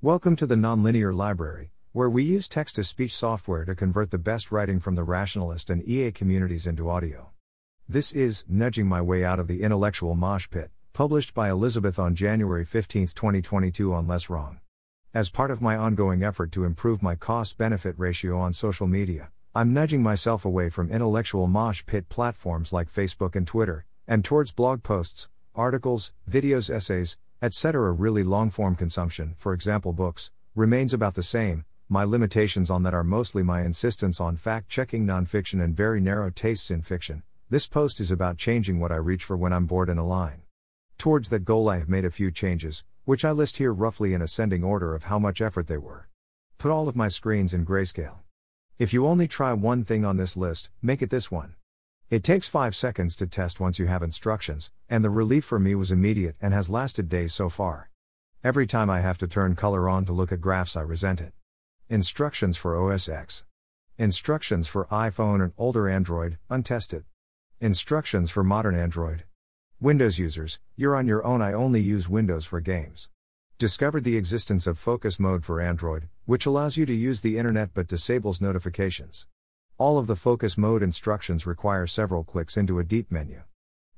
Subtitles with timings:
[0.00, 4.16] Welcome to the Nonlinear Library, where we use text to speech software to convert the
[4.16, 7.30] best writing from the rationalist and EA communities into audio.
[7.88, 12.14] This is Nudging My Way Out of the Intellectual Mosh Pit, published by Elizabeth on
[12.14, 14.60] January 15, 2022 on Less Wrong.
[15.12, 19.32] As part of my ongoing effort to improve my cost benefit ratio on social media,
[19.52, 24.52] I'm nudging myself away from intellectual mosh pit platforms like Facebook and Twitter, and towards
[24.52, 27.92] blog posts, articles, videos, essays, etc.
[27.92, 31.64] Really long form consumption, for example, books, remains about the same.
[31.88, 36.30] My limitations on that are mostly my insistence on fact checking nonfiction and very narrow
[36.30, 37.22] tastes in fiction.
[37.50, 40.42] This post is about changing what I reach for when I'm bored in a line.
[40.98, 44.20] Towards that goal, I have made a few changes, which I list here roughly in
[44.20, 46.08] ascending order of how much effort they were.
[46.58, 48.18] Put all of my screens in grayscale.
[48.78, 51.54] If you only try one thing on this list, make it this one.
[52.10, 55.74] It takes 5 seconds to test once you have instructions, and the relief for me
[55.74, 57.90] was immediate and has lasted days so far.
[58.42, 61.34] Every time I have to turn color on to look at graphs, I resent it.
[61.90, 63.44] Instructions for OS X.
[63.98, 67.04] Instructions for iPhone and older Android, untested.
[67.60, 69.24] Instructions for modern Android.
[69.78, 71.42] Windows users, you're on your own.
[71.42, 73.10] I only use Windows for games.
[73.58, 77.74] Discovered the existence of focus mode for Android, which allows you to use the internet
[77.74, 79.26] but disables notifications.
[79.78, 83.42] All of the focus mode instructions require several clicks into a deep menu.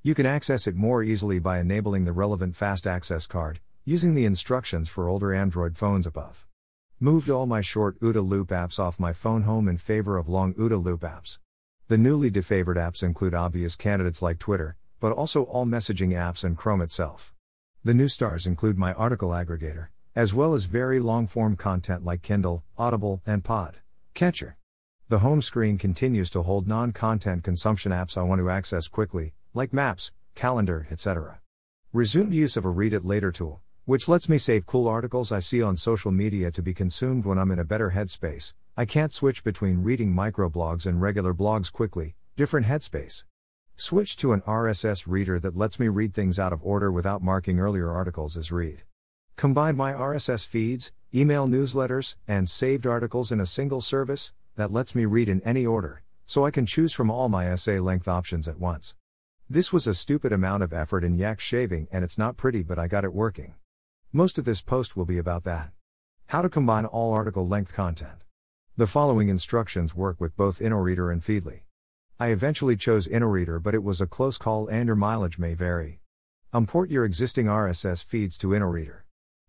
[0.03, 4.27] You can access it more easily by enabling the relevant fast access card, using the
[4.27, 6.47] instructions for older Android phones above.
[7.01, 10.53] Moved all my short OODA loop apps off my phone home in favor of long
[10.53, 11.39] OODA loop apps.
[11.89, 16.59] The newly defavored apps include obvious candidates like Twitter, but also all messaging apps and
[16.59, 17.33] Chrome itself.
[17.85, 22.21] The new stars include my article aggregator, as well as very long form content like
[22.21, 23.79] Kindle, Audible, and Pod.
[24.13, 24.59] Catcher.
[25.11, 29.33] The home screen continues to hold non content consumption apps I want to access quickly,
[29.55, 31.41] like Maps, Calendar, etc.
[31.93, 35.41] Resumed use of a Read It Later tool, which lets me save cool articles I
[35.41, 38.55] see on social media to be consumed when I'm in a better headspace.
[38.77, 43.25] I can't switch between reading microblogs and regular blogs quickly, different headspace.
[43.75, 47.59] Switch to an RSS reader that lets me read things out of order without marking
[47.59, 48.85] earlier articles as read.
[49.35, 54.95] Combine my RSS feeds, email newsletters, and saved articles in a single service that lets
[54.95, 58.47] me read in any order, so I can choose from all my essay length options
[58.47, 58.95] at once.
[59.49, 62.79] This was a stupid amount of effort and yak shaving, and it's not pretty, but
[62.79, 63.55] I got it working.
[64.13, 65.71] Most of this post will be about that.
[66.27, 68.23] How to combine all article length content.
[68.77, 71.63] The following instructions work with both Inoreader and Feedly.
[72.19, 76.01] I eventually chose Inoreader, but it was a close call and your mileage may vary.
[76.53, 79.01] Import your existing RSS feeds to Inoreader.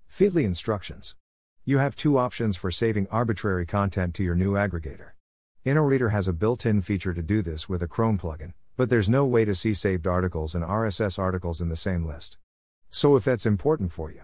[0.09, 1.15] Feedly instructions.
[1.63, 5.11] You have two options for saving arbitrary content to your new aggregator.
[5.63, 9.07] Inoreader has a built in feature to do this with a Chrome plugin, but there's
[9.07, 12.39] no way to see saved articles and RSS articles in the same list.
[12.89, 14.21] So if that's important for you,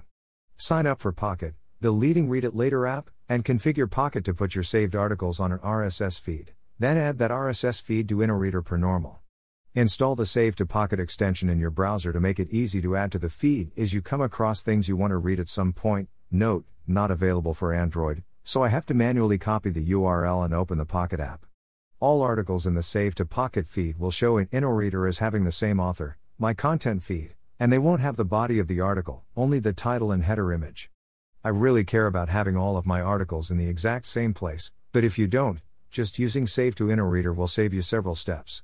[0.57, 4.55] sign up for Pocket, the leading Read It Later app, and configure Pocket to put
[4.55, 6.53] your saved articles on an RSS feed.
[6.79, 9.19] Then add that RSS feed to Inoreader per normal.
[9.75, 13.11] Install the Save to Pocket extension in your browser to make it easy to add
[13.11, 16.09] to the feed as you come across things you want to read at some point.
[16.31, 20.77] Note, not available for Android, so I have to manually copy the URL and open
[20.77, 21.45] the Pocket app.
[21.99, 25.51] All articles in the Save to Pocket feed will show in Inoreader as having the
[25.51, 29.59] same author, my content feed, and they won't have the body of the article, only
[29.59, 30.91] the title and header image.
[31.43, 35.03] I really care about having all of my articles in the exact same place, but
[35.03, 38.63] if you don't, just using Save to Inoreader will save you several steps.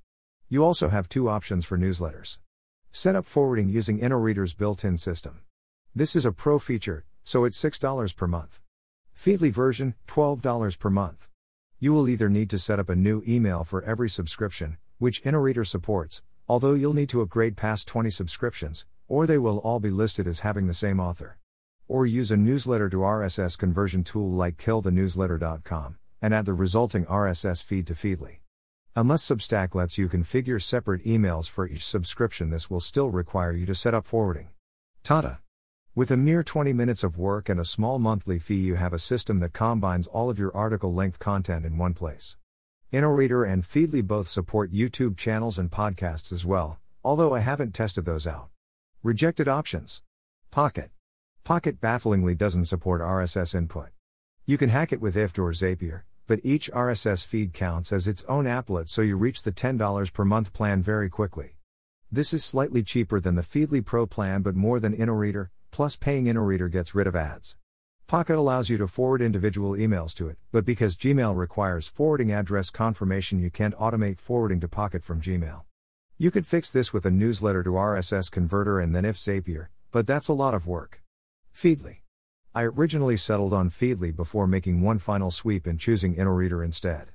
[0.50, 2.38] You also have two options for newsletters.
[2.92, 5.42] Set up forwarding using Inoreader's built in system.
[5.96, 8.60] This is a pro feature, so it's $6 per month.
[9.16, 11.30] Feedly version, $12 per month.
[11.80, 15.66] You will either need to set up a new email for every subscription, which Inoreader
[15.66, 20.28] supports, although you'll need to upgrade past 20 subscriptions, or they will all be listed
[20.28, 21.38] as having the same author.
[21.88, 27.64] Or use a newsletter to RSS conversion tool like killthenewsletter.com and add the resulting RSS
[27.64, 28.38] feed to Feedly.
[28.96, 33.66] Unless Substack lets you configure separate emails for each subscription, this will still require you
[33.66, 34.50] to set up forwarding.
[35.04, 35.43] Tada!
[35.96, 38.98] With a mere 20 minutes of work and a small monthly fee, you have a
[38.98, 42.36] system that combines all of your article length content in one place.
[42.92, 48.06] Inoreader and Feedly both support YouTube channels and podcasts as well, although I haven't tested
[48.06, 48.50] those out.
[49.04, 50.02] Rejected options
[50.50, 50.90] Pocket.
[51.44, 53.90] Pocket bafflingly doesn't support RSS input.
[54.48, 58.24] You can hack it with IFTTT or Zapier, but each RSS feed counts as its
[58.24, 61.58] own applet so you reach the $10 per month plan very quickly.
[62.12, 66.26] This is slightly cheaper than the Feedly Pro plan but more than Inoreader, plus paying
[66.26, 67.56] Inoreader gets rid of ads.
[68.06, 72.70] Pocket allows you to forward individual emails to it, but because Gmail requires forwarding address
[72.70, 75.64] confirmation, you can't automate forwarding to Pocket from Gmail.
[76.20, 80.06] You could fix this with a newsletter to RSS converter and then if Zapier, but
[80.06, 81.02] that's a lot of work.
[81.56, 82.02] Feedly.
[82.54, 87.14] I originally settled on Feedly before making one final sweep and choosing Inoreader instead.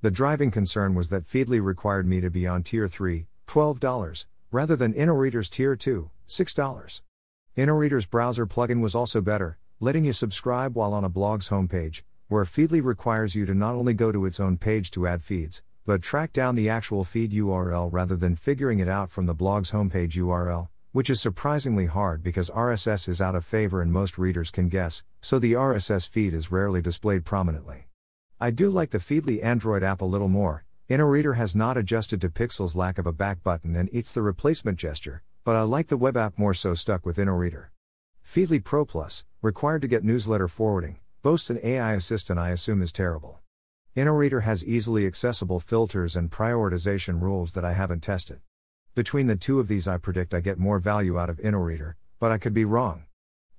[0.00, 4.76] The driving concern was that Feedly required me to be on Tier 3, $12, rather
[4.76, 7.02] than Inoreader's Tier 2, $6.
[7.56, 12.44] Inoreader's browser plugin was also better, letting you subscribe while on a blog's homepage, where
[12.44, 16.02] Feedly requires you to not only go to its own page to add feeds, but
[16.02, 20.18] track down the actual feed URL rather than figuring it out from the blog's homepage
[20.18, 24.68] URL, which is surprisingly hard because RSS is out of favor and most readers can
[24.68, 27.88] guess, so the RSS feed is rarely displayed prominently.
[28.38, 30.66] I do like the Feedly Android app a little more.
[30.90, 34.78] Inoreader has not adjusted to Pixel's lack of a back button and eats the replacement
[34.78, 37.68] gesture, but I like the web app more so stuck with Inoreader.
[38.20, 42.90] Feedly Pro Plus, required to get newsletter forwarding, boasts an AI assistant I assume is
[42.90, 43.38] terrible.
[43.96, 48.40] Inoreader has easily accessible filters and prioritization rules that I haven't tested.
[48.96, 52.32] Between the two of these, I predict I get more value out of Inoreader, but
[52.32, 53.04] I could be wrong.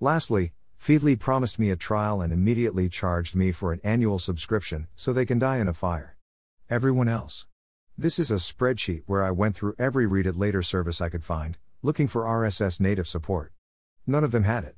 [0.01, 5.13] Lastly, Feedly promised me a trial and immediately charged me for an annual subscription so
[5.13, 6.18] they can die in a fire.
[6.69, 7.48] Everyone else.
[7.98, 11.24] This is a spreadsheet where I went through every read it later service I could
[11.24, 13.51] find, looking for RSS native support.
[14.06, 14.75] None of them had it.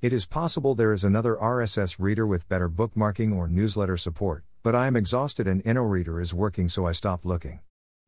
[0.00, 4.74] It is possible there is another RSS reader with better bookmarking or newsletter support, but
[4.74, 7.60] I am exhausted and Inoreader is working so I stopped looking.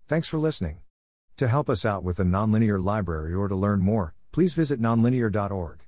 [0.06, 0.78] Thanks for listening.
[1.38, 5.87] To help us out with the nonlinear library or to learn more, please visit nonlinear.org.